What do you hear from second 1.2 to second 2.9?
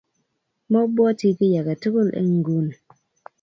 kiy age tugul eng nguni